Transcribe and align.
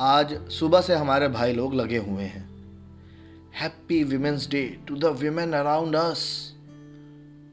आज 0.00 0.32
सुबह 0.50 0.80
से 0.80 0.94
हमारे 0.94 1.26
भाई 1.28 1.52
लोग 1.52 1.74
लगे 1.74 1.98
हुए 1.98 2.24
हैं। 2.24 2.48
Happy 3.54 4.02
women's 4.04 4.48
day 4.50 4.62
to 4.88 4.96
the 4.96 5.04
women 5.04 5.52
around 5.52 5.96
us 5.96 6.22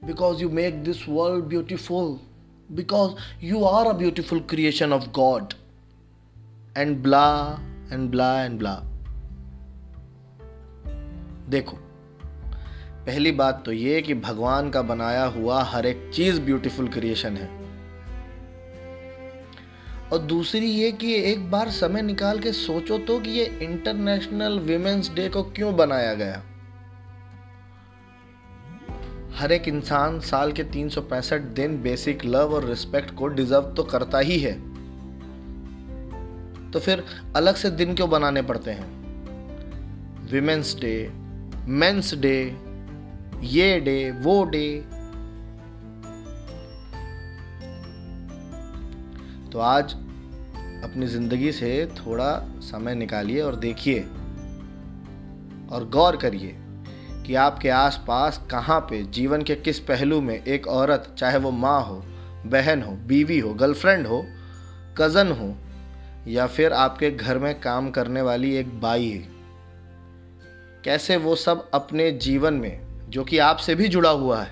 because 0.06 0.42
you 0.42 0.50
make 0.50 0.84
this 0.84 1.04
world 1.10 1.46
beautiful 1.46 2.18
because 2.72 3.12
you 3.44 3.64
are 3.64 3.88
a 3.88 3.94
beautiful 3.94 4.40
creation 4.40 4.94
of 4.94 5.10
God 5.10 5.54
and 6.78 6.98
blah 7.04 7.60
and 7.94 8.10
blah 8.12 8.32
and 8.44 8.58
blah 8.60 8.76
देखो, 11.50 11.78
पहली 13.06 13.32
बात 13.32 13.64
तो 13.66 13.72
ये 13.72 14.02
कि 14.02 14.14
भगवान 14.14 14.70
का 14.70 14.82
बनाया 14.82 15.26
हुआ 15.26 15.62
हर 15.64 15.86
एक 15.86 16.12
चीज़ 16.16 16.42
ब्यूटीफुल 16.42 16.88
क्रिएशन 16.88 17.38
है। 17.38 17.69
और 20.14 20.20
दूसरी 20.20 20.66
ये 20.66 20.92
कि 20.92 21.16
एक 21.16 21.52
बार 21.52 21.70
समय 21.70 22.02
निकाल 22.02 22.40
के 22.40 22.52
सोचो 22.52 22.98
तो 22.98 23.20
कि 23.20 23.30
ये 23.30 23.46
इंटरनेशनल 23.62 24.60
विमेंस 24.60 25.12
डे 25.16 25.30
को 25.30 25.44
क्यों 25.44 25.76
बनाया 25.76 26.14
गया? 26.14 26.44
हर 29.36 29.52
एक 29.52 29.68
इंसान 29.68 30.20
साल 30.20 30.52
के 30.52 30.64
तीन 30.64 30.90
सौ 30.90 31.02
पैंसठ 31.02 31.42
दिन 31.42 31.82
बेसिक 31.82 32.26
लव 32.26 32.54
और 32.54 32.66
रिस्पेक्ट 32.66 33.16
को 33.16 33.28
डिजर्व 33.28 33.74
तो 33.78 33.84
करता 33.84 34.20
ही 34.20 34.40
है। 34.40 34.54
तो 36.72 36.80
फिर 36.80 37.04
अलग 37.36 37.56
से 37.56 37.72
दिन 37.72 37.96
क्यों 37.96 38.10
बनाने 38.10 38.42
पड़ते 38.42 38.72
हैं? 38.72 39.00
विमेंस 40.32 40.76
डे 40.82 41.10
मेंस 41.68 42.14
डे 42.14 42.58
ये 43.42 43.80
डे 43.80 44.12
वो 44.12 44.44
डे 44.44 44.86
तो 49.54 49.60
आज 49.60 49.94
अपनी 50.84 51.08
ज़िंदगी 51.08 51.52
से 51.52 51.86
थोड़ा 51.86 52.48
समय 52.62 52.96
निकालिए 52.96 53.42
और 53.42 53.56
देखिए 53.56 54.00
और 55.72 55.90
गौर 55.94 56.18
करिए 56.18 56.56
कि 57.28 57.36
आपके 57.36 57.70
आसपास 57.70 58.42
कहाँ 58.52 58.80
पे 58.80 59.04
जीवन 59.04 59.42
के 59.42 59.56
किस 59.56 59.80
पहलू 59.80 60.22
में 60.22 60.44
एक 60.44 60.68
औरत, 60.68 61.16
चाहे 61.18 61.38
वो 61.38 61.52
माँ 61.52 61.82
हो, 61.84 61.96
बहन 62.46 62.84
हो, 62.84 62.92
बीवी 62.92 63.40
हो, 63.40 63.54
गर्लफ्रेंड 63.54 64.08
हो, 64.08 64.26
कज़न 64.98 65.32
हो, 65.32 65.56
या 66.28 66.48
फिर 66.48 66.74
आपके 66.74 67.12
घर 67.12 67.38
में 67.38 67.60
काम 67.60 67.90
करने 67.92 68.22
वाली 68.22 68.56
एक 68.56 68.80
बाई 68.82 69.26
कैसे 70.84 71.18
वो 71.18 71.36
सब 71.36 71.70
अपने 71.74 72.12
जीवन 72.12 72.54
में, 72.54 72.82
जो 73.10 73.24
कि 73.24 73.38
आपसे 73.38 73.76
भी 73.76 73.88
जुड़ा 73.88 74.10
हुआ 74.10 74.42
है, 74.42 74.52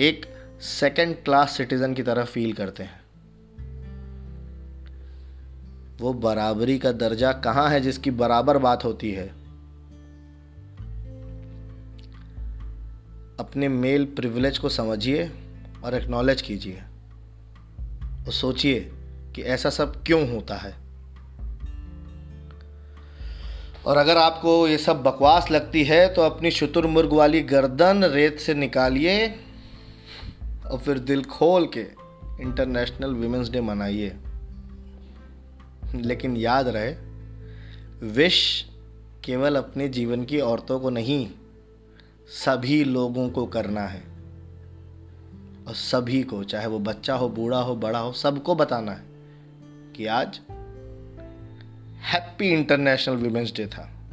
एक 0.00 0.26
सेकंड 0.60 1.16
क्लास 1.24 1.56
सिटीज़न 1.56 1.94
की 1.94 2.02
तरह 2.02 2.24
फील 2.24 2.52
करते 2.52 2.82
हैं? 2.82 3.03
वो 6.00 6.12
बराबरी 6.12 6.78
का 6.78 6.92
दर्जा 6.92 7.32
कहाँ 7.32 7.68
है 7.70 7.80
जिसकी 7.80 8.10
बराबर 8.10 8.58
बात 8.58 8.84
होती 8.84 9.10
है? 9.10 9.28
अपने 13.40 13.68
मेल 13.68 14.04
प्रिविलेज 14.04 14.58
को 14.58 14.68
समझिए 14.68 15.30
और 15.84 15.94
एक्नॉलेज 15.94 16.42
कीजिए। 16.42 16.82
और 18.26 18.32
सोचिए 18.32 18.90
कि 19.34 19.42
ऐसा 19.42 19.70
सब 19.70 20.04
क्यों 20.04 20.34
होता 20.34 20.54
है। 20.54 20.74
और 23.86 23.96
अगर 23.96 24.16
आपको 24.16 24.68
ये 24.68 24.78
सब 24.78 25.02
बकवास 25.02 25.50
लगती 25.50 25.84
है 25.84 26.14
तो 26.14 26.22
अपनी 26.22 26.50
शुतुरमुर्ग 26.50 27.12
वाली 27.12 27.40
गर्दन 27.40 28.04
रेत 28.04 28.38
से 28.38 28.54
निकालिए 28.54 29.28
और 30.70 30.78
फिर 30.78 30.98
दिल 30.98 31.24
खोल 31.24 31.66
के 31.66 31.86
इंटरनेशनल 32.42 33.14
वीमेंस 33.14 33.48
डे 33.48 33.60
मनाइए। 33.60 34.16
लेकिन 35.94 36.36
याद 36.36 36.68
रहे 36.68 36.94
विश 38.06 38.66
केवल 39.24 39.56
अपने 39.56 39.88
जीवन 39.88 40.24
की 40.24 40.40
औरतों 40.40 40.80
को 40.80 40.90
नहीं, 40.90 41.30
सभी 42.28 42.84
लोगों 42.84 43.30
को 43.30 43.46
करना 43.46 43.80
है। 43.80 44.02
और 45.68 45.74
सभी 45.74 46.22
को, 46.22 46.44
चाहे 46.44 46.66
वो 46.66 46.78
बच्चा 46.78 47.14
हो, 47.14 47.28
बूढ़ा 47.28 47.58
हो, 47.58 47.76
बड़ा 47.76 47.98
हो, 47.98 48.12
सबको 48.12 48.54
बताना 48.54 48.92
है 48.92 49.02
कि 49.96 50.06
आज 50.06 50.40
हैप्पी 52.00 52.48
इंटरनेशनल 52.48 53.16
वीमेंस 53.16 53.52
डे 53.52 53.66
था। 53.66 54.03